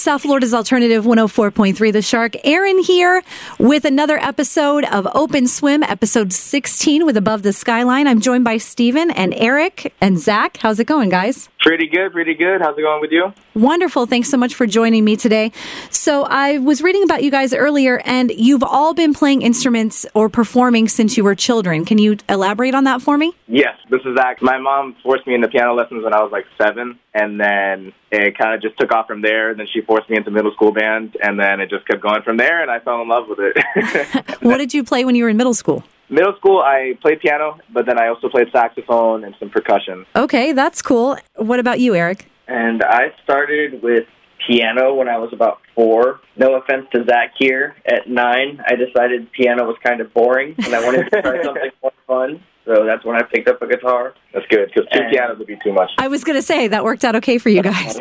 South 0.00 0.22
Florida's 0.22 0.54
Alternative 0.54 1.04
104.3 1.04 1.92
The 1.92 2.00
Shark. 2.00 2.34
Erin 2.42 2.78
here 2.78 3.22
with 3.58 3.84
another 3.84 4.16
episode 4.16 4.86
of 4.86 5.06
Open 5.14 5.46
Swim, 5.46 5.82
episode 5.82 6.32
16 6.32 7.04
with 7.04 7.18
Above 7.18 7.42
the 7.42 7.52
Skyline. 7.52 8.06
I'm 8.06 8.18
joined 8.22 8.44
by 8.44 8.56
Stephen 8.56 9.10
and 9.10 9.34
Eric 9.36 9.92
and 10.00 10.18
Zach. 10.18 10.56
How's 10.56 10.80
it 10.80 10.86
going, 10.86 11.10
guys? 11.10 11.50
Pretty 11.60 11.86
good, 11.86 12.12
pretty 12.12 12.32
good. 12.32 12.62
How's 12.62 12.78
it 12.78 12.80
going 12.80 13.02
with 13.02 13.12
you? 13.12 13.34
Wonderful. 13.54 14.06
Thanks 14.06 14.30
so 14.30 14.38
much 14.38 14.54
for 14.54 14.66
joining 14.66 15.04
me 15.04 15.16
today. 15.16 15.52
So, 15.90 16.22
I 16.24 16.56
was 16.56 16.80
reading 16.80 17.02
about 17.02 17.22
you 17.22 17.30
guys 17.30 17.52
earlier, 17.52 18.00
and 18.06 18.30
you've 18.30 18.62
all 18.62 18.94
been 18.94 19.12
playing 19.12 19.42
instruments 19.42 20.06
or 20.14 20.30
performing 20.30 20.88
since 20.88 21.18
you 21.18 21.24
were 21.24 21.34
children. 21.34 21.84
Can 21.84 21.98
you 21.98 22.16
elaborate 22.30 22.74
on 22.74 22.84
that 22.84 23.02
for 23.02 23.18
me? 23.18 23.34
Yes, 23.48 23.76
this 23.90 24.00
is 24.06 24.16
Zach. 24.16 24.40
My 24.40 24.56
mom 24.56 24.96
forced 25.02 25.26
me 25.26 25.34
into 25.34 25.48
piano 25.48 25.74
lessons 25.74 26.02
when 26.02 26.14
I 26.14 26.22
was 26.22 26.32
like 26.32 26.46
seven, 26.56 26.98
and 27.12 27.38
then 27.38 27.92
it 28.10 28.38
kind 28.38 28.54
of 28.54 28.62
just 28.62 28.78
took 28.78 28.92
off 28.92 29.06
from 29.06 29.20
there. 29.20 29.54
Then 29.54 29.66
she 29.70 29.82
forced 29.90 30.08
me 30.08 30.16
into 30.16 30.30
middle 30.30 30.52
school 30.52 30.70
band, 30.70 31.16
and 31.20 31.36
then 31.36 31.60
it 31.60 31.68
just 31.68 31.84
kept 31.88 32.00
going 32.00 32.22
from 32.22 32.36
there, 32.36 32.62
and 32.62 32.70
I 32.70 32.78
fell 32.78 33.02
in 33.02 33.08
love 33.08 33.24
with 33.28 33.40
it. 33.40 34.36
what 34.40 34.58
did 34.58 34.72
you 34.72 34.84
play 34.84 35.04
when 35.04 35.16
you 35.16 35.24
were 35.24 35.30
in 35.30 35.36
middle 35.36 35.52
school? 35.52 35.82
Middle 36.08 36.36
school, 36.36 36.60
I 36.60 36.96
played 37.02 37.18
piano, 37.18 37.58
but 37.74 37.86
then 37.86 37.98
I 37.98 38.06
also 38.06 38.28
played 38.28 38.46
saxophone 38.52 39.24
and 39.24 39.34
some 39.40 39.50
percussion. 39.50 40.06
Okay, 40.14 40.52
that's 40.52 40.80
cool. 40.80 41.18
What 41.34 41.58
about 41.58 41.80
you, 41.80 41.96
Eric? 41.96 42.30
And 42.46 42.84
I 42.84 43.12
started 43.24 43.82
with 43.82 44.06
piano 44.46 44.94
when 44.94 45.08
I 45.08 45.18
was 45.18 45.32
about 45.32 45.58
four. 45.74 46.20
No 46.36 46.54
offense 46.54 46.86
to 46.94 47.04
Zach 47.04 47.32
here. 47.36 47.74
At 47.84 48.08
nine, 48.08 48.60
I 48.64 48.76
decided 48.76 49.32
piano 49.32 49.64
was 49.64 49.76
kind 49.84 50.00
of 50.00 50.14
boring, 50.14 50.54
and 50.64 50.72
I 50.72 50.84
wanted 50.84 51.10
to 51.10 51.20
try 51.20 51.42
something 51.44 51.70
more 51.82 51.92
fun. 52.06 52.44
So 52.70 52.84
that's 52.84 53.04
when 53.04 53.16
I 53.16 53.22
picked 53.22 53.48
up 53.48 53.60
a 53.62 53.66
guitar. 53.66 54.14
That's 54.32 54.46
good 54.46 54.70
because 54.72 54.88
two 54.92 55.00
And- 55.00 55.10
pianos 55.10 55.38
would 55.38 55.46
be 55.48 55.56
too 55.56 55.72
much. 55.72 55.90
I 55.98 56.06
was 56.06 56.22
going 56.22 56.38
to 56.38 56.42
say 56.42 56.68
that 56.68 56.84
worked 56.84 57.04
out 57.04 57.16
okay 57.16 57.36
for 57.38 57.48
you 57.48 57.62
guys. 57.62 57.98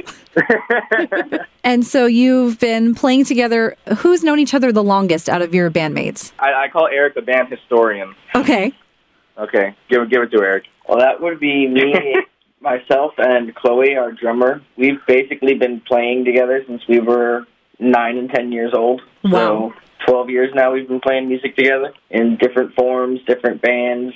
and 1.64 1.86
so 1.86 2.06
you've 2.06 2.60
been 2.60 2.94
playing 2.94 3.26
together. 3.26 3.76
Who's 3.98 4.24
known 4.24 4.38
each 4.38 4.54
other 4.54 4.72
the 4.72 4.84
longest 4.84 5.28
out 5.28 5.42
of 5.42 5.56
your 5.56 5.72
bandmates? 5.72 6.34
I, 6.38 6.66
I 6.66 6.68
call 6.68 6.88
Eric 6.88 7.16
the 7.16 7.24
band 7.24 7.50
historian. 7.50 8.14
Okay. 8.36 8.74
Okay, 9.40 9.74
give 9.90 10.02
it, 10.04 10.10
give 10.10 10.22
it 10.22 10.32
to 10.32 10.42
Eric. 10.44 10.66
Well, 10.88 11.00
that 11.00 11.22
would 11.22 11.40
be 11.40 11.66
me, 11.66 12.18
myself, 12.60 13.14
and 13.18 13.56
Chloe, 13.56 13.96
our 13.96 14.12
drummer. 14.12 14.62
We've 14.78 15.00
basically 15.08 15.54
been 15.56 15.80
playing 15.80 16.26
together 16.26 16.62
since 16.68 16.86
we 16.90 17.00
were 17.00 17.48
nine 17.80 18.18
and 18.18 18.30
ten 18.30 18.52
years 18.52 18.74
old. 18.76 19.02
Wow. 19.24 19.74
So, 19.76 19.82
12 20.08 20.30
years 20.30 20.52
now 20.56 20.72
we've 20.72 20.88
been 20.88 21.02
playing 21.02 21.28
music 21.28 21.56
together 21.56 21.94
in 22.10 22.38
different 22.38 22.74
forms, 22.74 23.20
different 23.28 23.62
bands, 23.62 24.16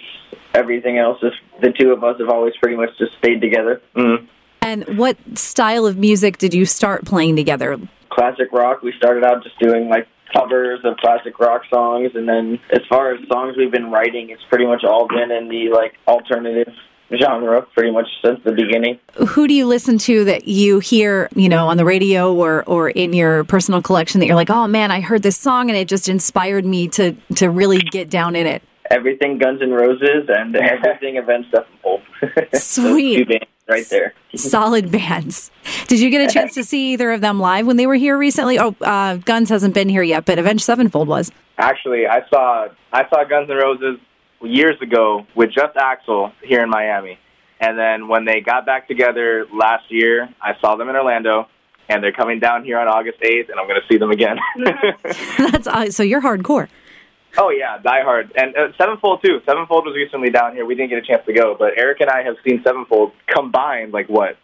everything 0.53 0.97
else. 0.97 1.19
Just 1.21 1.35
the 1.61 1.71
two 1.71 1.91
of 1.91 2.03
us 2.03 2.19
have 2.19 2.29
always 2.29 2.53
pretty 2.61 2.77
much 2.77 2.89
just 2.97 3.13
stayed 3.17 3.41
together. 3.41 3.81
Mm. 3.95 4.27
And 4.61 4.97
what 4.97 5.17
style 5.37 5.85
of 5.85 5.97
music 5.97 6.37
did 6.37 6.53
you 6.53 6.65
start 6.65 7.05
playing 7.05 7.35
together? 7.35 7.77
Classic 8.09 8.51
rock, 8.51 8.81
we 8.81 8.93
started 8.97 9.23
out 9.23 9.43
just 9.43 9.59
doing 9.59 9.89
like 9.89 10.07
covers 10.33 10.79
of 10.83 10.97
classic 10.97 11.37
rock 11.39 11.63
songs, 11.71 12.11
and 12.15 12.27
then 12.27 12.59
as 12.71 12.81
far 12.89 13.13
as 13.13 13.19
songs 13.27 13.55
we've 13.57 13.71
been 13.71 13.91
writing, 13.91 14.29
it's 14.29 14.43
pretty 14.49 14.65
much 14.65 14.83
all 14.83 15.07
been 15.07 15.31
in 15.31 15.49
the 15.49 15.69
like 15.69 15.93
alternative 16.07 16.73
genre 17.17 17.61
pretty 17.73 17.91
much 17.91 18.07
since 18.23 18.39
the 18.43 18.51
beginning. 18.51 18.99
Who 19.27 19.47
do 19.47 19.53
you 19.53 19.65
listen 19.65 19.97
to 19.99 20.25
that 20.25 20.47
you 20.47 20.79
hear, 20.79 21.29
you 21.35 21.49
know, 21.49 21.67
on 21.67 21.77
the 21.77 21.85
radio 21.85 22.33
or 22.33 22.63
or 22.65 22.89
in 22.89 23.13
your 23.13 23.43
personal 23.43 23.81
collection 23.81 24.19
that 24.19 24.27
you're 24.27 24.35
like, 24.35 24.49
"Oh 24.49 24.67
man, 24.67 24.91
I 24.91 25.01
heard 25.01 25.23
this 25.23 25.37
song 25.37 25.69
and 25.69 25.77
it 25.77 25.87
just 25.87 26.09
inspired 26.09 26.65
me 26.65 26.87
to 26.89 27.13
to 27.35 27.49
really 27.49 27.79
get 27.79 28.09
down 28.09 28.35
in 28.35 28.47
it." 28.47 28.63
Everything 28.91 29.37
Guns 29.37 29.61
N' 29.61 29.71
Roses 29.71 30.27
and 30.27 30.55
everything 30.57 31.17
Avenged 31.17 31.49
Sevenfold. 31.51 32.01
Sweet. 32.53 33.17
two 33.17 33.25
bands 33.25 33.45
right 33.67 33.89
there. 33.89 34.13
Solid 34.35 34.91
bands. 34.91 35.51
Did 35.87 35.99
you 35.99 36.09
get 36.09 36.29
a 36.29 36.31
chance 36.33 36.53
to 36.55 36.63
see 36.63 36.93
either 36.93 37.11
of 37.11 37.21
them 37.21 37.39
live 37.39 37.65
when 37.65 37.77
they 37.77 37.87
were 37.87 37.95
here 37.95 38.17
recently? 38.17 38.59
Oh, 38.59 38.75
uh, 38.81 39.15
Guns 39.17 39.49
hasn't 39.49 39.73
been 39.73 39.89
here 39.89 40.03
yet, 40.03 40.25
but 40.25 40.37
Avenged 40.39 40.63
Sevenfold 40.63 41.07
was. 41.07 41.31
Actually, 41.57 42.07
I 42.07 42.27
saw 42.29 42.67
I 42.91 43.07
saw 43.09 43.23
Guns 43.23 43.49
N' 43.49 43.57
Roses 43.57 43.99
years 44.45 44.75
ago 44.81 45.25
with 45.35 45.49
just 45.51 45.75
Axl 45.75 46.31
here 46.43 46.61
in 46.63 46.69
Miami, 46.69 47.17
and 47.59 47.77
then 47.77 48.07
when 48.07 48.25
they 48.25 48.41
got 48.41 48.65
back 48.65 48.87
together 48.87 49.45
last 49.53 49.85
year, 49.89 50.29
I 50.41 50.53
saw 50.59 50.75
them 50.75 50.89
in 50.89 50.95
Orlando, 50.95 51.47
and 51.89 52.03
they're 52.03 52.11
coming 52.13 52.39
down 52.39 52.63
here 52.63 52.79
on 52.79 52.87
August 52.87 53.19
eighth, 53.21 53.49
and 53.49 53.59
I'm 53.59 53.67
going 53.67 53.79
to 53.81 53.87
see 53.87 53.97
them 53.97 54.11
again. 54.11 54.37
That's 55.51 55.67
uh, 55.67 55.89
so 55.91 56.03
you're 56.03 56.21
hardcore. 56.21 56.67
oh 57.37 57.49
yeah, 57.49 57.77
Die 57.79 58.03
Hard 58.03 58.31
and 58.35 58.55
uh, 58.55 58.67
Sevenfold 58.77 59.21
too. 59.23 59.39
Sevenfold 59.45 59.85
was 59.85 59.95
recently 59.95 60.29
down 60.29 60.53
here. 60.53 60.65
We 60.65 60.75
didn't 60.75 60.89
get 60.89 60.99
a 60.99 61.05
chance 61.05 61.25
to 61.25 61.33
go, 61.33 61.55
but 61.57 61.71
Eric 61.77 61.99
and 62.01 62.09
I 62.09 62.23
have 62.23 62.35
seen 62.47 62.61
Sevenfold 62.63 63.11
combined 63.27 63.91
like 63.91 64.07
what 64.07 64.37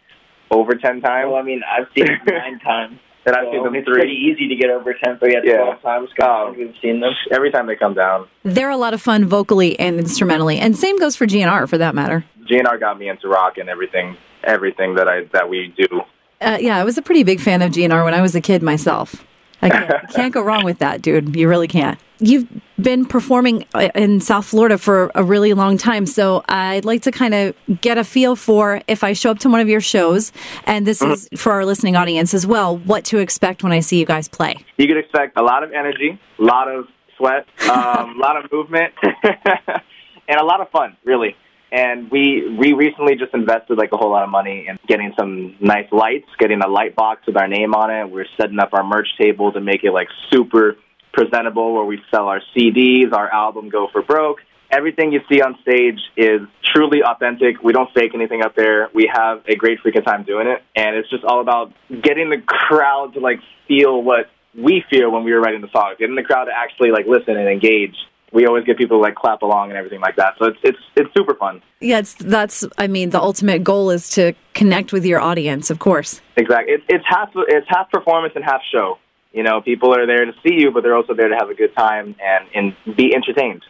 over 0.50 0.74
ten 0.74 1.00
times. 1.00 1.28
Well, 1.30 1.36
I 1.36 1.42
mean, 1.42 1.62
I've 1.62 1.86
seen 1.94 2.06
it 2.10 2.18
nine 2.26 2.58
times. 2.64 2.98
And 3.26 3.36
I've 3.36 3.46
So 3.46 3.52
seen 3.52 3.62
them 3.64 3.74
it's 3.74 3.86
three 3.86 3.94
pretty 4.00 4.14
easy 4.14 4.48
to 4.48 4.56
get 4.56 4.70
over 4.70 4.92
10, 4.94 5.18
so 5.20 5.26
yeah, 5.26 5.40
Yeah. 5.44 5.56
12 5.78 5.82
times 5.82 6.08
combined 6.16 6.56
Oh. 6.56 6.58
we've 6.58 6.74
seen 6.82 7.00
them. 7.00 7.12
every 7.30 7.50
time 7.50 7.66
they 7.66 7.76
come 7.76 7.94
down. 7.94 8.26
They're 8.44 8.70
a 8.70 8.76
lot 8.76 8.94
of 8.94 9.02
fun 9.02 9.24
vocally 9.26 9.78
and 9.78 9.98
instrumentally, 9.98 10.58
and 10.58 10.76
same 10.76 10.98
goes 10.98 11.16
for 11.16 11.26
GNR 11.26 11.68
for 11.68 11.78
that 11.78 11.94
matter. 11.94 12.24
GNR 12.48 12.78
got 12.80 12.98
me 12.98 13.08
into 13.08 13.28
rock 13.28 13.58
and 13.58 13.68
everything, 13.68 14.16
everything 14.44 14.94
that 14.96 15.06
I 15.08 15.24
that 15.32 15.48
we 15.48 15.72
do. 15.76 16.00
Uh, 16.40 16.56
yeah, 16.60 16.78
I 16.78 16.84
was 16.84 16.96
a 16.96 17.02
pretty 17.02 17.22
big 17.22 17.38
fan 17.40 17.60
of 17.62 17.70
GNR 17.70 18.02
when 18.04 18.14
I 18.14 18.22
was 18.22 18.34
a 18.34 18.40
kid 18.40 18.62
myself. 18.62 19.24
I 19.62 19.68
can't, 19.68 20.10
can't 20.14 20.32
go 20.34 20.40
wrong 20.42 20.64
with 20.64 20.78
that, 20.78 21.02
dude. 21.02 21.36
You 21.36 21.48
really 21.48 21.68
can't. 21.68 21.98
You've 22.20 22.48
been 22.80 23.06
performing 23.06 23.66
uh, 23.74 23.88
in 23.94 24.20
South 24.20 24.46
Florida 24.46 24.78
for 24.78 25.10
a 25.14 25.24
really 25.24 25.54
long 25.54 25.78
time, 25.78 26.06
so 26.06 26.44
I'd 26.48 26.84
like 26.84 27.02
to 27.02 27.10
kind 27.10 27.34
of 27.34 27.54
get 27.80 27.98
a 27.98 28.04
feel 28.04 28.36
for 28.36 28.82
if 28.86 29.02
I 29.02 29.12
show 29.14 29.30
up 29.30 29.38
to 29.40 29.48
one 29.48 29.60
of 29.60 29.68
your 29.68 29.80
shows, 29.80 30.32
and 30.64 30.86
this 30.86 31.00
is 31.02 31.28
for 31.36 31.52
our 31.52 31.64
listening 31.64 31.96
audience 31.96 32.34
as 32.34 32.46
well, 32.46 32.76
what 32.76 33.04
to 33.06 33.18
expect 33.18 33.62
when 33.62 33.72
I 33.72 33.80
see 33.80 33.98
you 33.98 34.06
guys 34.06 34.28
play. 34.28 34.56
you 34.76 34.86
could 34.86 34.98
expect 34.98 35.38
a 35.38 35.42
lot 35.42 35.62
of 35.62 35.72
energy, 35.72 36.20
a 36.38 36.42
lot 36.42 36.68
of 36.68 36.86
sweat, 37.16 37.46
um, 37.68 38.16
a 38.16 38.18
lot 38.20 38.42
of 38.42 38.50
movement, 38.52 38.92
and 39.22 40.40
a 40.40 40.44
lot 40.44 40.60
of 40.60 40.70
fun, 40.70 40.96
really. 41.04 41.36
And 41.72 42.10
we 42.10 42.56
we 42.58 42.72
recently 42.72 43.14
just 43.14 43.32
invested 43.32 43.78
like 43.78 43.92
a 43.92 43.96
whole 43.96 44.10
lot 44.10 44.24
of 44.24 44.28
money 44.28 44.66
in 44.68 44.76
getting 44.88 45.14
some 45.16 45.54
nice 45.60 45.86
lights, 45.92 46.26
getting 46.38 46.60
a 46.62 46.68
light 46.68 46.96
box 46.96 47.26
with 47.26 47.36
our 47.36 47.46
name 47.46 47.74
on 47.74 47.90
it. 47.92 48.10
We're 48.10 48.26
setting 48.36 48.58
up 48.58 48.70
our 48.72 48.82
merch 48.82 49.06
table 49.20 49.52
to 49.52 49.60
make 49.60 49.84
it 49.84 49.92
like 49.92 50.08
super 50.32 50.76
presentable, 51.20 51.74
where 51.74 51.84
we 51.84 52.00
sell 52.10 52.28
our 52.28 52.40
CDs, 52.56 53.12
our 53.12 53.32
album 53.32 53.68
Go 53.68 53.88
for 53.92 54.02
Broke. 54.02 54.38
Everything 54.70 55.12
you 55.12 55.20
see 55.28 55.42
on 55.42 55.58
stage 55.62 55.98
is 56.16 56.40
truly 56.64 57.02
authentic. 57.02 57.62
We 57.62 57.72
don't 57.72 57.92
fake 57.92 58.12
anything 58.14 58.42
up 58.42 58.54
there. 58.54 58.88
We 58.94 59.10
have 59.12 59.42
a 59.46 59.56
great 59.56 59.80
freaking 59.84 60.04
time 60.04 60.22
doing 60.22 60.46
it, 60.46 60.62
and 60.76 60.96
it's 60.96 61.10
just 61.10 61.24
all 61.24 61.40
about 61.40 61.72
getting 61.90 62.30
the 62.30 62.40
crowd 62.46 63.14
to 63.14 63.20
like 63.20 63.40
feel 63.66 64.02
what 64.02 64.30
we 64.56 64.84
feel 64.88 65.10
when 65.10 65.24
we 65.24 65.32
were 65.32 65.40
writing 65.40 65.60
the 65.60 65.70
songs, 65.72 65.96
getting 65.98 66.14
the 66.14 66.22
crowd 66.22 66.44
to 66.44 66.52
actually 66.56 66.90
like 66.90 67.06
listen 67.06 67.36
and 67.36 67.48
engage. 67.48 67.96
We 68.32 68.46
always 68.46 68.64
get 68.64 68.78
people 68.78 68.98
to 68.98 69.02
like 69.02 69.16
clap 69.16 69.42
along 69.42 69.70
and 69.70 69.76
everything 69.76 70.00
like 70.00 70.16
that. 70.16 70.34
So 70.38 70.46
it's 70.46 70.58
it's 70.62 70.78
it's 70.96 71.10
super 71.16 71.34
fun. 71.34 71.62
Yeah, 71.80 71.98
it's, 71.98 72.14
that's, 72.14 72.64
I 72.78 72.86
mean, 72.86 73.10
the 73.10 73.20
ultimate 73.20 73.64
goal 73.64 73.90
is 73.90 74.08
to 74.10 74.34
connect 74.54 74.92
with 74.92 75.04
your 75.04 75.18
audience, 75.20 75.70
of 75.70 75.80
course. 75.80 76.20
Exactly. 76.36 76.74
It's 76.74 76.84
it's 76.88 77.04
half 77.08 77.30
it's 77.34 77.66
half 77.68 77.90
performance 77.90 78.34
and 78.36 78.44
half 78.44 78.62
show. 78.72 78.98
You 79.32 79.42
know, 79.44 79.60
people 79.60 79.94
are 79.94 80.06
there 80.06 80.24
to 80.24 80.32
see 80.42 80.54
you, 80.54 80.72
but 80.72 80.82
they're 80.82 80.96
also 80.96 81.14
there 81.14 81.28
to 81.28 81.36
have 81.36 81.50
a 81.50 81.54
good 81.54 81.74
time 81.74 82.16
and 82.22 82.48
and 82.54 82.96
be 82.96 83.14
entertained. 83.14 83.64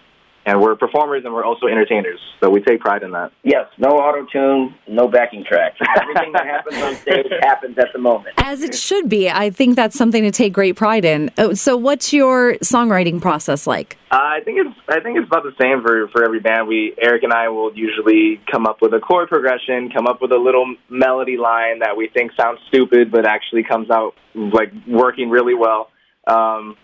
And 0.46 0.60
we're 0.60 0.74
performers 0.74 1.22
and 1.26 1.34
we're 1.34 1.44
also 1.44 1.66
entertainers, 1.66 2.18
so 2.40 2.48
we 2.48 2.62
take 2.62 2.80
pride 2.80 3.02
in 3.02 3.10
that. 3.10 3.30
Yes, 3.42 3.66
no 3.76 3.90
auto 3.90 4.26
tune, 4.32 4.74
no 4.88 5.06
backing 5.06 5.44
tracks. 5.44 5.78
Everything 6.00 6.32
that 6.32 6.46
happens 6.46 6.82
on 6.82 6.94
stage 6.96 7.26
happens 7.42 7.76
at 7.76 7.88
the 7.92 7.98
moment. 7.98 8.34
As 8.38 8.62
it 8.62 8.74
should 8.74 9.08
be. 9.08 9.28
I 9.28 9.50
think 9.50 9.76
that's 9.76 9.96
something 9.96 10.22
to 10.22 10.30
take 10.30 10.54
great 10.54 10.76
pride 10.76 11.04
in. 11.04 11.30
Oh, 11.36 11.52
So, 11.52 11.76
what's 11.76 12.12
your 12.14 12.54
songwriting 12.54 13.20
process 13.20 13.66
like? 13.66 13.98
Uh, 14.10 14.16
I 14.16 14.40
think 14.44 14.58
it's 14.66 14.76
I 14.88 15.00
think 15.00 15.18
it's 15.18 15.26
about 15.26 15.44
the 15.44 15.52
same 15.60 15.82
for 15.82 16.08
for 16.08 16.24
every 16.24 16.40
band. 16.40 16.66
We 16.66 16.94
Eric 17.00 17.22
and 17.22 17.32
I 17.32 17.48
will 17.50 17.72
usually 17.74 18.40
come 18.50 18.66
up 18.66 18.80
with 18.80 18.94
a 18.94 18.98
chord 18.98 19.28
progression, 19.28 19.90
come 19.90 20.06
up 20.06 20.22
with 20.22 20.32
a 20.32 20.38
little 20.38 20.74
melody 20.88 21.36
line 21.36 21.80
that 21.80 21.96
we 21.96 22.08
think 22.08 22.32
sounds 22.40 22.58
stupid, 22.68 23.12
but 23.12 23.26
actually 23.26 23.62
comes 23.62 23.90
out 23.90 24.14
like 24.34 24.72
working 24.88 25.28
really 25.28 25.54
well. 25.54 25.90
Um, 26.26 26.76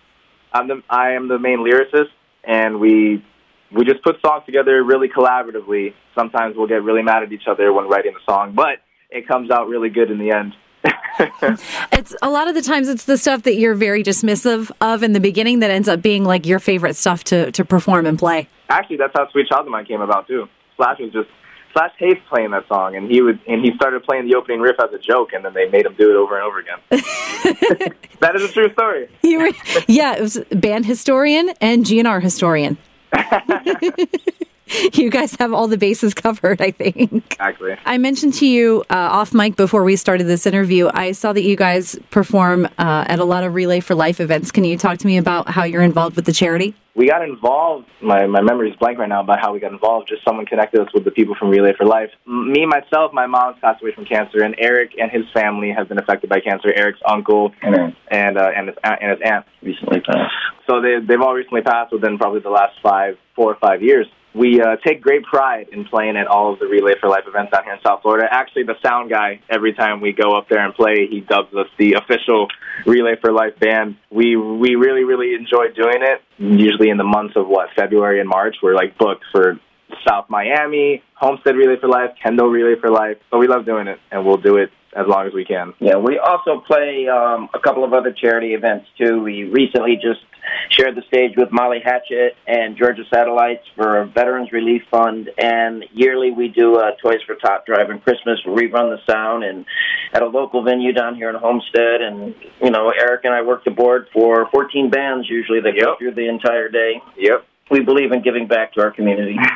I'm 0.53 0.67
the 0.67 0.83
I 0.89 1.11
am 1.11 1.27
the 1.27 1.39
main 1.39 1.59
lyricist, 1.59 2.11
and 2.43 2.79
we 2.79 3.25
we 3.71 3.85
just 3.85 4.03
put 4.03 4.19
songs 4.21 4.43
together 4.45 4.83
really 4.83 5.09
collaboratively. 5.09 5.93
Sometimes 6.15 6.55
we'll 6.55 6.67
get 6.67 6.83
really 6.83 7.01
mad 7.01 7.23
at 7.23 7.31
each 7.31 7.47
other 7.47 7.73
when 7.73 7.87
writing 7.87 8.13
the 8.13 8.31
song, 8.31 8.53
but 8.53 8.79
it 9.09 9.27
comes 9.27 9.51
out 9.51 9.67
really 9.67 9.89
good 9.89 10.11
in 10.11 10.17
the 10.19 10.31
end. 10.31 10.53
It's 11.91 12.15
a 12.21 12.29
lot 12.29 12.47
of 12.47 12.53
the 12.53 12.61
times 12.61 12.87
it's 12.87 13.05
the 13.05 13.17
stuff 13.17 13.43
that 13.43 13.55
you're 13.55 13.73
very 13.73 14.03
dismissive 14.03 14.71
of 14.79 15.01
in 15.01 15.13
the 15.13 15.19
beginning 15.19 15.59
that 15.59 15.71
ends 15.71 15.89
up 15.89 16.01
being 16.01 16.23
like 16.23 16.45
your 16.45 16.59
favorite 16.59 16.95
stuff 16.95 17.23
to, 17.25 17.51
to 17.53 17.65
perform 17.65 18.05
and 18.05 18.19
play. 18.19 18.47
Actually, 18.69 18.97
that's 18.97 19.13
how 19.15 19.27
Sweet 19.31 19.47
Child 19.47 19.65
of 19.65 19.71
Mine 19.71 19.85
came 19.85 20.01
about 20.01 20.27
too. 20.27 20.47
Slash 20.77 20.99
was 20.99 21.11
just 21.11 21.27
Slash 21.73 21.91
hates 21.97 22.21
playing 22.29 22.51
that 22.51 22.67
song, 22.67 22.95
and 22.95 23.09
he 23.09 23.21
would 23.21 23.39
and 23.47 23.63
he 23.63 23.71
started 23.75 24.03
playing 24.03 24.27
the 24.27 24.35
opening 24.35 24.61
riff 24.61 24.77
as 24.83 24.91
a 24.93 24.97
joke, 24.97 25.33
and 25.33 25.43
then 25.43 25.53
they 25.53 25.67
made 25.69 25.85
him 25.85 25.93
do 25.95 26.09
it 26.09 26.15
over 26.15 26.35
and 26.35 26.43
over 26.43 26.59
again. 26.59 26.79
that 28.19 28.35
is 28.35 28.43
a 28.43 28.51
true 28.51 28.71
story. 28.73 29.09
You 29.21 29.39
were, 29.39 29.51
yeah, 29.87 30.15
it 30.15 30.21
was 30.21 30.39
band 30.51 30.85
historian 30.85 31.49
and 31.61 31.85
GNR 31.85 32.21
historian. 32.21 32.77
you 34.93 35.09
guys 35.09 35.35
have 35.35 35.53
all 35.53 35.67
the 35.67 35.77
bases 35.77 36.13
covered, 36.13 36.61
I 36.61 36.71
think. 36.71 37.11
Exactly. 37.31 37.75
I 37.85 37.97
mentioned 37.97 38.33
to 38.35 38.47
you 38.47 38.83
uh, 38.89 38.95
off 38.95 39.33
mic 39.33 39.55
before 39.55 39.83
we 39.83 39.95
started 39.95 40.25
this 40.25 40.45
interview, 40.45 40.89
I 40.93 41.13
saw 41.13 41.33
that 41.33 41.43
you 41.43 41.55
guys 41.55 41.97
perform 42.11 42.65
uh, 42.77 43.05
at 43.07 43.19
a 43.19 43.23
lot 43.23 43.43
of 43.43 43.53
Relay 43.53 43.79
for 43.79 43.95
Life 43.95 44.19
events. 44.19 44.51
Can 44.51 44.63
you 44.63 44.77
talk 44.77 44.97
to 44.99 45.07
me 45.07 45.17
about 45.17 45.49
how 45.49 45.63
you're 45.63 45.83
involved 45.83 46.15
with 46.15 46.25
the 46.25 46.33
charity? 46.33 46.75
We 46.97 47.07
got 47.07 47.21
involved. 47.21 47.85
My 48.01 48.25
my 48.25 48.41
memory 48.41 48.71
is 48.71 48.75
blank 48.77 48.97
right 48.97 49.07
now 49.07 49.21
about 49.21 49.39
how 49.39 49.53
we 49.53 49.59
got 49.59 49.71
involved. 49.71 50.09
Just 50.09 50.23
someone 50.25 50.47
connected 50.47 50.81
us 50.81 50.87
with 50.95 51.05
the 51.05 51.11
people 51.11 51.35
from 51.35 51.49
Relay 51.49 51.73
for 51.77 51.85
Life. 51.85 52.09
Me 52.25 52.65
myself, 52.65 53.13
my 53.13 53.27
mom's 53.27 53.57
passed 53.61 53.83
away 53.83 53.93
from 53.93 54.05
cancer, 54.05 54.43
and 54.43 54.55
Eric 54.57 54.93
and 54.99 55.11
his 55.11 55.21
family 55.31 55.71
have 55.77 55.87
been 55.87 55.99
affected 55.99 56.27
by 56.27 56.39
cancer. 56.39 56.73
Eric's 56.75 56.99
uncle 57.07 57.53
And 57.61 57.95
and 58.09 58.37
uh, 58.39 58.49
and 58.57 58.67
his 58.69 58.77
aunt, 58.83 58.99
and 59.03 59.11
his 59.11 59.19
aunt. 59.23 59.45
recently 59.61 60.01
passed. 60.01 60.33
So 60.67 60.81
they 60.81 60.95
they've 61.07 61.21
all 61.21 61.35
recently 61.35 61.61
passed 61.61 61.93
within 61.93 62.17
probably 62.17 62.39
the 62.39 62.49
last 62.49 62.73
five, 62.81 63.15
four 63.35 63.51
or 63.53 63.57
five 63.61 63.83
years. 63.83 64.07
We 64.37 64.61
uh, 64.61 64.75
take 64.85 65.01
great 65.01 65.23
pride 65.23 65.69
in 65.71 65.85
playing 65.85 66.15
at 66.15 66.27
all 66.27 66.53
of 66.53 66.59
the 66.59 66.67
Relay 66.67 66.93
for 67.01 67.09
Life 67.09 67.23
events 67.27 67.53
out 67.53 67.63
here 67.63 67.73
in 67.73 67.79
South 67.83 68.03
Florida. 68.03 68.27
Actually, 68.29 68.63
the 68.63 68.75
sound 68.85 69.09
guy, 69.09 69.41
every 69.49 69.73
time 69.73 69.99
we 69.99 70.13
go 70.13 70.37
up 70.37 70.47
there 70.47 70.63
and 70.63 70.75
play, 70.75 71.07
he 71.09 71.21
dubs 71.21 71.51
us 71.55 71.65
the 71.79 71.93
official 71.93 72.47
Relay 72.85 73.15
for 73.19 73.31
Life 73.31 73.57
band. 73.59 73.97
We 74.11 74.35
we 74.35 74.75
really 74.75 75.05
really 75.05 75.33
enjoy 75.33 75.73
doing 75.75 76.01
it. 76.01 76.21
Usually 76.37 76.89
in 76.89 76.97
the 76.97 77.03
months 77.03 77.33
of 77.35 77.47
what 77.47 77.69
February 77.75 78.19
and 78.19 78.29
March, 78.29 78.57
we're 78.61 78.75
like 78.75 78.95
booked 78.99 79.23
for 79.31 79.59
South 80.07 80.29
Miami, 80.29 81.01
Homestead 81.15 81.55
Relay 81.55 81.79
for 81.79 81.87
Life, 81.87 82.11
Kendall 82.21 82.49
Relay 82.49 82.79
for 82.79 82.91
Life. 82.91 83.17
So 83.31 83.39
we 83.39 83.47
love 83.47 83.65
doing 83.65 83.87
it, 83.87 83.99
and 84.11 84.23
we'll 84.23 84.37
do 84.37 84.57
it 84.57 84.69
as 84.95 85.05
long 85.07 85.27
as 85.27 85.33
we 85.33 85.45
can. 85.45 85.73
Yeah, 85.79 85.97
we 85.97 86.19
also 86.19 86.61
play 86.65 87.07
um, 87.07 87.49
a 87.53 87.59
couple 87.59 87.83
of 87.83 87.93
other 87.93 88.11
charity 88.13 88.53
events 88.53 88.87
too. 88.97 89.21
We 89.21 89.43
recently 89.43 89.95
just 89.95 90.21
shared 90.69 90.95
the 90.95 91.01
stage 91.07 91.33
with 91.35 91.49
Molly 91.51 91.79
Hatchet 91.83 92.35
and 92.47 92.77
Georgia 92.77 93.03
Satellites 93.13 93.63
for 93.75 94.01
a 94.01 94.07
Veterans 94.07 94.51
Relief 94.51 94.83
Fund, 94.89 95.29
and 95.37 95.85
yearly 95.93 96.31
we 96.31 96.47
do 96.47 96.79
a 96.79 96.91
Toys 97.01 97.21
for 97.25 97.35
Tot 97.35 97.65
Drive 97.65 97.89
and 97.89 98.01
Christmas. 98.03 98.39
We 98.47 98.67
run 98.67 98.89
the 98.89 98.99
sound 99.09 99.43
and 99.43 99.65
at 100.13 100.21
a 100.21 100.27
local 100.27 100.63
venue 100.63 100.93
down 100.93 101.15
here 101.15 101.29
in 101.29 101.35
Homestead, 101.35 102.01
and 102.01 102.35
you 102.61 102.71
know 102.71 102.91
Eric 102.97 103.21
and 103.25 103.33
I 103.33 103.41
work 103.41 103.63
the 103.65 103.71
board 103.71 104.07
for 104.13 104.49
14 104.51 104.89
bands 104.89 105.27
usually 105.29 105.59
that 105.61 105.73
go 105.79 105.95
through 105.97 106.15
the 106.15 106.27
entire 106.27 106.69
day. 106.69 107.01
Yep. 107.17 107.45
We 107.69 107.81
believe 107.81 108.13
in 108.13 108.21
giving 108.21 108.47
back 108.47 108.73
to 108.73 108.81
our 108.81 108.91
community. 108.91 109.37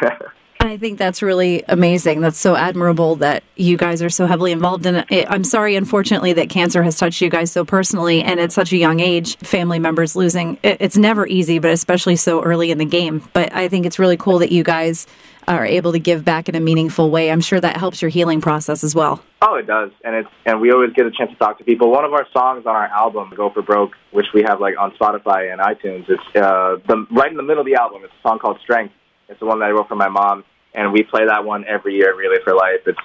I 0.63 0.77
think 0.77 0.99
that's 0.99 1.21
really 1.21 1.63
amazing. 1.67 2.21
That's 2.21 2.37
so 2.37 2.55
admirable 2.55 3.15
that 3.17 3.43
you 3.55 3.77
guys 3.77 4.01
are 4.01 4.09
so 4.09 4.27
heavily 4.27 4.51
involved 4.51 4.85
in 4.85 5.03
it. 5.09 5.27
I'm 5.29 5.43
sorry, 5.43 5.75
unfortunately, 5.75 6.33
that 6.33 6.49
cancer 6.49 6.83
has 6.83 6.97
touched 6.97 7.19
you 7.19 7.29
guys 7.29 7.51
so 7.51 7.65
personally 7.65 8.21
and 8.21 8.39
at 8.39 8.51
such 8.51 8.71
a 8.71 8.77
young 8.77 8.99
age. 8.99 9.37
Family 9.37 9.79
members 9.79 10.15
losing. 10.15 10.59
It's 10.63 10.97
never 10.97 11.27
easy, 11.27 11.59
but 11.59 11.71
especially 11.71 12.15
so 12.15 12.43
early 12.43 12.69
in 12.71 12.77
the 12.77 12.85
game. 12.85 13.27
But 13.33 13.53
I 13.53 13.67
think 13.67 13.85
it's 13.85 13.99
really 13.99 14.17
cool 14.17 14.39
that 14.39 14.51
you 14.51 14.63
guys 14.63 15.07
are 15.47 15.65
able 15.65 15.91
to 15.91 15.99
give 15.99 16.23
back 16.23 16.47
in 16.47 16.53
a 16.53 16.59
meaningful 16.59 17.09
way. 17.09 17.31
I'm 17.31 17.41
sure 17.41 17.59
that 17.59 17.75
helps 17.75 18.01
your 18.01 18.09
healing 18.09 18.39
process 18.39 18.83
as 18.83 18.93
well. 18.93 19.23
Oh, 19.41 19.55
it 19.55 19.65
does, 19.65 19.89
and 20.05 20.15
it's 20.15 20.29
and 20.45 20.61
we 20.61 20.71
always 20.71 20.93
get 20.93 21.07
a 21.07 21.11
chance 21.11 21.31
to 21.31 21.37
talk 21.37 21.57
to 21.57 21.63
people. 21.63 21.89
One 21.89 22.05
of 22.05 22.13
our 22.13 22.27
songs 22.31 22.67
on 22.67 22.75
our 22.75 22.87
album, 22.87 23.33
"Go 23.35 23.49
for 23.49 23.63
Broke," 23.63 23.93
which 24.11 24.27
we 24.33 24.43
have 24.43 24.61
like 24.61 24.75
on 24.79 24.91
Spotify 24.91 25.51
and 25.51 25.59
iTunes, 25.59 26.07
it's 26.07 26.35
uh, 26.35 26.77
the 26.87 27.07
right 27.09 27.31
in 27.31 27.37
the 27.37 27.43
middle 27.43 27.61
of 27.61 27.65
the 27.65 27.75
album. 27.75 28.03
It's 28.03 28.13
a 28.13 28.27
song 28.27 28.37
called 28.37 28.59
"Strength." 28.61 28.93
It's 29.27 29.39
the 29.39 29.45
one 29.45 29.59
that 29.59 29.65
I 29.65 29.71
wrote 29.71 29.87
for 29.87 29.95
my 29.95 30.09
mom, 30.09 30.43
and 30.73 30.91
we 30.91 31.03
play 31.03 31.25
that 31.25 31.43
one 31.45 31.65
every 31.67 31.95
year, 31.95 32.15
Relay 32.15 32.37
for 32.43 32.53
Life. 32.53 32.81
It's 32.85 32.99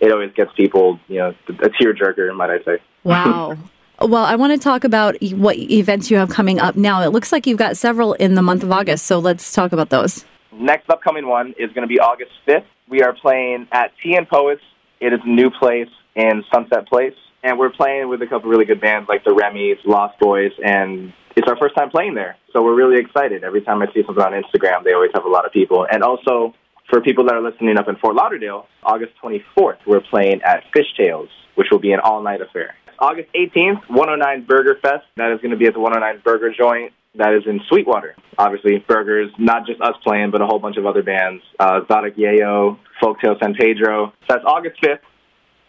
it 0.00 0.10
always 0.12 0.32
gets 0.32 0.50
people, 0.54 0.98
you 1.08 1.18
know, 1.18 1.34
a 1.48 1.68
tearjerker, 1.68 2.34
might 2.34 2.50
I 2.50 2.62
say. 2.64 2.78
Wow. 3.04 3.56
Well, 4.02 4.24
I 4.24 4.36
want 4.36 4.54
to 4.54 4.58
talk 4.58 4.84
about 4.84 5.22
what 5.22 5.58
events 5.58 6.10
you 6.10 6.16
have 6.16 6.30
coming 6.30 6.58
up 6.58 6.74
now. 6.74 7.02
It 7.02 7.08
looks 7.08 7.32
like 7.32 7.46
you've 7.46 7.58
got 7.58 7.76
several 7.76 8.14
in 8.14 8.34
the 8.34 8.40
month 8.40 8.62
of 8.62 8.72
August, 8.72 9.04
so 9.04 9.18
let's 9.18 9.52
talk 9.52 9.72
about 9.72 9.90
those. 9.90 10.24
Next 10.52 10.88
upcoming 10.88 11.28
one 11.28 11.48
is 11.58 11.70
going 11.74 11.82
to 11.82 11.86
be 11.86 12.00
August 12.00 12.30
5th. 12.48 12.64
We 12.88 13.02
are 13.02 13.12
playing 13.12 13.68
at 13.72 13.92
Tea 14.02 14.16
and 14.16 14.26
Poets. 14.26 14.62
It 15.00 15.12
is 15.12 15.20
a 15.22 15.28
new 15.28 15.50
place 15.50 15.90
in 16.16 16.42
Sunset 16.50 16.88
Place. 16.88 17.12
And 17.42 17.58
we're 17.58 17.70
playing 17.70 18.08
with 18.08 18.22
a 18.22 18.26
couple 18.26 18.48
really 18.48 18.64
good 18.64 18.80
bands 18.80 19.06
like 19.06 19.22
the 19.22 19.34
Remy's, 19.34 19.76
Lost 19.84 20.18
Boys, 20.18 20.52
and 20.64 21.12
it's 21.36 21.46
our 21.46 21.56
first 21.56 21.74
time 21.74 21.90
playing 21.90 22.14
there. 22.14 22.36
So 22.54 22.62
we're 22.62 22.74
really 22.74 23.00
excited. 23.00 23.44
Every 23.44 23.60
time 23.60 23.82
I 23.82 23.86
see 23.92 24.02
something 24.04 24.24
on 24.24 24.32
Instagram, 24.32 24.82
they 24.84 24.92
always 24.92 25.10
have 25.14 25.24
a 25.24 25.28
lot 25.28 25.44
of 25.44 25.52
people. 25.52 25.86
And 25.90 26.02
also, 26.02 26.54
for 26.90 27.00
people 27.00 27.24
that 27.24 27.34
are 27.34 27.40
listening 27.40 27.78
up 27.78 27.88
in 27.88 27.96
Fort 27.96 28.16
Lauderdale, 28.16 28.66
August 28.82 29.12
24th, 29.22 29.78
we're 29.86 30.00
playing 30.00 30.42
at 30.42 30.64
Fishtails, 30.74 31.28
which 31.54 31.68
will 31.70 31.78
be 31.78 31.92
an 31.92 32.00
all-night 32.00 32.40
affair. 32.42 32.74
August 32.98 33.28
18th, 33.34 33.88
109 33.88 34.44
Burger 34.44 34.76
Fest. 34.82 35.04
That 35.16 35.32
is 35.32 35.40
going 35.40 35.52
to 35.52 35.56
be 35.56 35.66
at 35.66 35.72
the 35.72 35.80
109 35.80 36.22
Burger 36.22 36.52
Joint. 36.52 36.92
That 37.14 37.32
is 37.34 37.42
in 37.46 37.60
Sweetwater. 37.68 38.14
Obviously, 38.38 38.78
burgers, 38.86 39.30
not 39.38 39.66
just 39.66 39.80
us 39.80 39.94
playing, 40.04 40.30
but 40.30 40.42
a 40.42 40.46
whole 40.46 40.58
bunch 40.58 40.76
of 40.76 40.86
other 40.86 41.02
bands. 41.02 41.42
Uh, 41.58 41.80
Zodic 41.88 42.16
Yayo, 42.16 42.78
Folktale 43.02 43.38
San 43.40 43.54
Pedro. 43.54 44.12
So 44.20 44.26
that's 44.28 44.44
August 44.44 44.80
5th, 44.82 45.00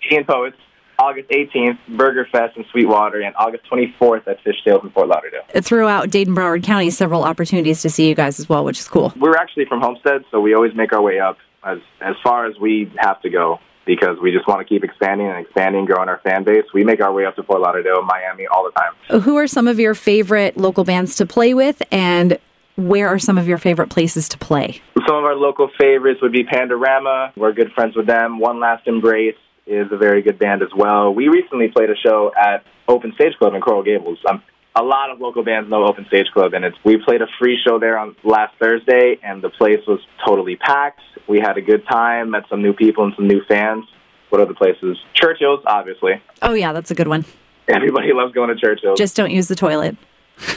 Tea 0.07 0.17
and 0.17 0.27
Poets. 0.27 0.57
August 1.01 1.29
18th, 1.29 1.79
Burger 1.97 2.27
Fest 2.31 2.55
in 2.57 2.65
Sweetwater. 2.71 3.21
And 3.21 3.35
August 3.35 3.63
24th 3.71 4.27
at 4.27 4.37
Fishtails 4.43 4.83
in 4.83 4.91
Fort 4.91 5.07
Lauderdale. 5.07 5.41
Throughout 5.61 6.11
Dade 6.11 6.27
and 6.27 6.37
Broward 6.37 6.63
County, 6.63 6.91
several 6.91 7.23
opportunities 7.23 7.81
to 7.81 7.89
see 7.89 8.07
you 8.07 8.15
guys 8.15 8.39
as 8.39 8.47
well, 8.47 8.63
which 8.63 8.79
is 8.79 8.87
cool. 8.87 9.11
We're 9.17 9.35
actually 9.35 9.65
from 9.65 9.81
Homestead, 9.81 10.23
so 10.29 10.39
we 10.39 10.53
always 10.53 10.75
make 10.75 10.93
our 10.93 11.01
way 11.01 11.19
up 11.19 11.37
as, 11.63 11.79
as 12.01 12.15
far 12.23 12.45
as 12.45 12.57
we 12.59 12.91
have 12.97 13.19
to 13.21 13.29
go 13.29 13.59
because 13.85 14.19
we 14.21 14.31
just 14.31 14.47
want 14.47 14.59
to 14.59 14.65
keep 14.65 14.83
expanding 14.83 15.27
and 15.27 15.43
expanding, 15.43 15.85
growing 15.85 16.07
our 16.07 16.19
fan 16.23 16.43
base. 16.43 16.65
We 16.71 16.83
make 16.83 17.01
our 17.01 17.11
way 17.11 17.25
up 17.25 17.35
to 17.37 17.43
Fort 17.43 17.61
Lauderdale, 17.61 18.03
Miami 18.03 18.45
all 18.45 18.63
the 18.63 18.71
time. 18.71 19.21
Who 19.21 19.37
are 19.37 19.47
some 19.47 19.67
of 19.67 19.79
your 19.79 19.95
favorite 19.95 20.55
local 20.55 20.83
bands 20.83 21.15
to 21.15 21.25
play 21.25 21.55
with, 21.55 21.81
and 21.91 22.37
where 22.75 23.07
are 23.07 23.19
some 23.19 23.39
of 23.39 23.47
your 23.47 23.57
favorite 23.57 23.89
places 23.89 24.29
to 24.29 24.37
play? 24.37 24.81
Some 25.07 25.15
of 25.15 25.23
our 25.23 25.35
local 25.35 25.69
favorites 25.79 26.21
would 26.21 26.31
be 26.31 26.43
Pandorama. 26.43 27.35
We're 27.35 27.53
good 27.53 27.71
friends 27.73 27.95
with 27.95 28.05
them. 28.05 28.39
One 28.39 28.59
Last 28.59 28.87
Embrace 28.87 29.35
is 29.65 29.87
a 29.91 29.97
very 29.97 30.21
good 30.21 30.39
band 30.39 30.61
as 30.61 30.69
well. 30.75 31.13
We 31.13 31.27
recently 31.27 31.69
played 31.69 31.89
a 31.89 31.95
show 31.95 32.31
at 32.39 32.63
Open 32.87 33.13
Stage 33.13 33.33
Club 33.37 33.53
in 33.53 33.61
Coral 33.61 33.83
Gables. 33.83 34.19
Um, 34.29 34.41
a 34.75 34.83
lot 34.83 35.11
of 35.11 35.19
local 35.19 35.43
bands 35.43 35.69
know 35.69 35.85
Open 35.85 36.05
Stage 36.07 36.27
Club, 36.33 36.53
and 36.53 36.63
it's 36.63 36.77
we 36.85 36.97
played 36.97 37.21
a 37.21 37.27
free 37.39 37.59
show 37.65 37.79
there 37.79 37.97
on 37.97 38.15
last 38.23 38.53
Thursday, 38.59 39.19
and 39.21 39.41
the 39.41 39.49
place 39.49 39.81
was 39.87 39.99
totally 40.25 40.55
packed. 40.55 41.01
We 41.27 41.39
had 41.39 41.57
a 41.57 41.61
good 41.61 41.83
time, 41.89 42.31
met 42.31 42.43
some 42.49 42.61
new 42.61 42.73
people 42.73 43.03
and 43.03 43.13
some 43.15 43.27
new 43.27 43.41
fans. 43.47 43.85
What 44.29 44.39
other 44.41 44.53
places? 44.53 44.97
Churchill's, 45.13 45.61
obviously. 45.65 46.21
Oh, 46.41 46.53
yeah, 46.53 46.71
that's 46.71 46.89
a 46.89 46.95
good 46.95 47.09
one. 47.09 47.25
Everybody 47.67 48.13
loves 48.13 48.33
going 48.33 48.49
to 48.49 48.55
Churchill's. 48.55 48.97
Just 48.97 49.15
don't 49.15 49.31
use 49.31 49.49
the 49.49 49.55
toilet. 49.55 49.97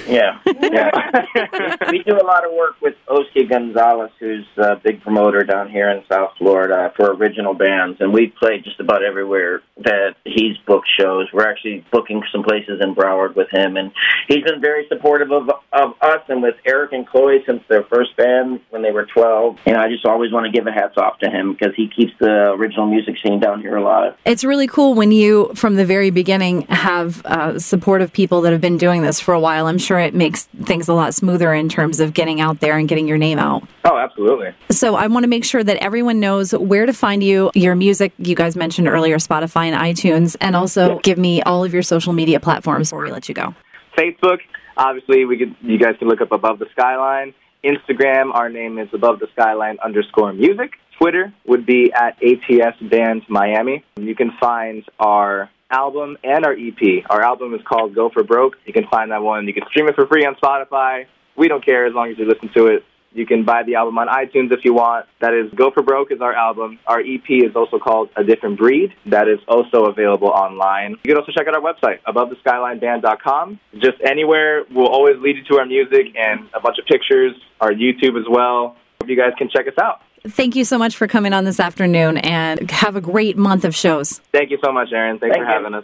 Yeah. 0.07 0.39
yeah. 0.45 1.77
we 1.91 2.03
do 2.03 2.17
a 2.17 2.25
lot 2.25 2.45
of 2.47 2.53
work 2.53 2.81
with 2.81 2.95
Oski 3.09 3.45
Gonzalez, 3.45 4.11
who's 4.19 4.47
a 4.57 4.77
big 4.77 5.03
promoter 5.03 5.43
down 5.43 5.71
here 5.71 5.91
in 5.91 6.03
South 6.11 6.33
Florida 6.39 6.93
for 6.97 7.13
original 7.13 7.55
bands, 7.55 7.99
and 8.01 8.13
we 8.13 8.29
play 8.39 8.61
just 8.61 8.81
about 8.81 9.05
everywhere 9.05 9.63
that 9.79 10.15
he's 10.25 10.57
booked 10.67 10.89
shows. 10.99 11.29
We're 11.33 11.49
actually 11.49 11.85
booking 11.91 12.23
some 12.33 12.43
places 12.43 12.81
in 12.81 12.95
Broward 12.95 13.35
with 13.35 13.49
him, 13.51 13.77
and 13.77 13.93
he's 14.29 14.43
been 14.43 14.61
very 14.61 14.87
supportive 14.89 15.33
of 15.33 15.51
of 15.73 15.95
us 16.01 16.21
and 16.29 16.43
with 16.43 16.55
Eric 16.65 16.93
and 16.93 17.07
Chloe 17.07 17.43
since 17.47 17.63
their 17.69 17.83
first 17.85 18.17
band 18.17 18.61
when 18.71 18.83
they 18.83 18.93
were 18.93 19.07
twelve. 19.07 19.59
And 19.67 19.77
I 19.77 19.89
just 19.89 20.07
always 20.07 20.33
want 20.33 20.47
to 20.47 20.53
give 20.53 20.67
a 20.67 20.73
hats 20.73 20.97
off 20.97 21.19
to 21.19 21.31
him 21.31 21.53
because 21.53 21.75
he 21.75 21.89
keeps 21.89 22.13
the 22.21 22.53
original 22.53 22.87
music 22.87 23.17
scene 23.25 23.41
down 23.41 23.61
here 23.61 23.77
alive. 23.77 24.15
It's 24.25 24.45
really 24.45 24.67
cool 24.67 24.95
when 24.95 25.13
you, 25.13 25.51
from 25.55 25.75
the 25.77 25.85
very 25.85 26.11
beginning, 26.11 26.63
have 26.63 27.25
uh, 27.27 27.59
supportive 27.59 28.13
people 28.13 28.43
that 28.43 28.53
have 28.53 28.61
been 28.61 28.79
doing 28.79 29.03
this 29.03 29.21
for 29.21 29.35
a 29.35 29.41
while. 29.41 29.64
I'm 29.67 29.79
sure 29.79 29.99
it 29.99 30.15
makes 30.15 30.45
things 30.65 30.89
a 30.89 30.95
lot 30.95 31.15
smoother 31.15 31.53
in 31.55 31.69
terms 31.69 32.01
of 32.01 32.15
getting 32.15 32.41
out 32.41 32.61
there 32.61 32.77
and 32.79 32.89
getting 32.89 33.09
your 33.09 33.19
name 33.19 33.39
out. 33.39 33.67
Oh, 33.85 33.97
absolutely. 33.97 34.55
So 34.71 34.97
I 34.97 35.07
want 35.07 35.25
to 35.25 35.29
make 35.29 35.45
sure 35.45 35.63
that 35.63 35.77
everyone 35.79 36.21
knows 36.21 36.53
where 36.53 36.87
to 36.87 36.93
find 36.93 37.23
you, 37.23 37.51
your 37.55 37.75
music. 37.75 38.13
You 38.19 38.35
guys 38.35 38.57
mentioned 38.57 38.89
earlier 38.89 39.17
Spotify 39.17 39.67
and 39.67 39.77
iTunes, 39.77 40.37
and 40.41 40.57
also 40.57 40.99
give 41.01 41.19
me 41.19 41.43
all 41.43 41.65
of 41.65 41.73
your 41.73 41.83
social 41.83 42.13
media 42.13 42.41
platforms 42.41 42.91
before 42.91 43.05
we 43.05 43.11
let 43.11 43.29
you 43.29 43.35
go. 43.35 43.55
Facebook, 43.97 44.39
obviously, 44.77 45.25
we 45.25 45.39
could 45.39 45.55
you 45.63 45.79
guys 45.79 45.95
can 45.99 46.09
look 46.09 46.21
up 46.21 46.33
Above 46.33 46.59
the 46.59 46.67
Skyline. 46.73 47.35
Instagram, 47.65 48.35
our 48.35 48.49
name 48.49 48.79
is 48.79 48.89
Above 48.93 49.21
the 49.21 49.29
Skyline 49.33 49.79
underscore 49.83 50.33
music. 50.33 50.73
Twitter 50.99 51.33
would 51.47 51.67
be 51.67 51.93
at 51.93 52.17
ATS 52.23 52.79
Bands 52.91 53.25
Miami. 53.29 53.85
You 53.97 54.15
can 54.15 54.33
find 54.39 54.85
our 54.99 55.51
album 55.75 56.17
and 56.23 56.47
our 56.47 56.53
EP. 56.53 57.05
Our 57.11 57.23
album 57.23 57.55
is 57.55 57.61
called 57.69 57.95
Go 57.95 58.09
for 58.09 58.23
Broke. 58.23 58.57
You 58.65 58.73
can 58.73 58.87
find 58.87 59.11
that 59.11 59.23
one. 59.23 59.47
You 59.47 59.55
can 59.55 59.65
stream 59.69 59.89
it 59.89 59.95
for 59.95 60.07
free 60.07 60.25
on 60.25 60.37
Spotify. 60.37 61.07
We 61.37 61.49
don't 61.49 61.65
care 61.65 61.87
as 61.87 61.95
long 61.95 62.11
as 62.11 62.19
you 62.19 62.27
listen 62.27 62.49
to 62.55 62.69
it. 62.69 62.85
You 63.13 63.27
can 63.27 63.45
buy 63.45 63.63
the 63.63 63.77
album 63.77 63.97
on 63.99 64.09
iTunes 64.09 64.53
if 64.53 64.65
you 64.65 64.75
want. 64.75 65.07
That 65.21 65.35
is 65.35 65.53
Go 65.55 65.71
for 65.71 65.85
Broke 65.85 66.11
is 66.11 66.21
our 66.21 66.33
album. 66.33 66.81
Our 66.87 66.99
EP 66.99 67.29
is 67.29 67.55
also 67.55 67.79
called 67.79 68.11
A 68.17 68.25
Different 68.25 68.59
Breed. 68.59 68.93
That 69.07 69.29
is 69.29 69.39
also 69.47 69.87
available 69.87 70.29
online. 70.29 70.93
You 71.05 71.15
can 71.15 71.17
also 71.17 71.31
check 71.31 71.47
out 71.47 71.55
our 71.55 71.63
website, 71.63 72.01
AboveTheSkylineBand.com. 72.09 73.61
Just 73.75 73.99
anywhere, 74.05 74.65
we'll 74.71 74.89
always 74.89 75.17
lead 75.21 75.37
you 75.37 75.45
to 75.45 75.59
our 75.61 75.67
music 75.67 76.07
and 76.17 76.49
a 76.55 76.61
bunch 76.61 76.79
of 76.79 76.87
pictures, 76.87 77.35
our 77.61 77.71
YouTube 77.71 78.19
as 78.19 78.27
well. 78.29 78.77
Hope 79.01 79.09
you 79.09 79.17
guys 79.17 79.33
can 79.39 79.49
check 79.49 79.69
us 79.69 79.79
out. 79.81 80.01
Thank 80.27 80.57
you 80.57 80.65
so 80.65 80.79
much 80.79 80.97
for 80.97 81.07
coming 81.07 81.33
on 81.33 81.45
this 81.45 81.61
afternoon 81.61 82.17
and 82.17 82.71
have 82.71 82.97
a 82.97 83.01
great 83.01 83.37
month 83.37 83.65
of 83.65 83.75
shows. 83.75 84.21
Thank 84.33 84.51
you 84.51 84.59
so 84.65 84.73
much, 84.73 84.89
Erin. 84.93 85.19
Thanks 85.19 85.35
Thank 85.35 85.45
for 85.45 85.51
you. 85.51 85.57
having 85.65 85.75
us. 85.75 85.83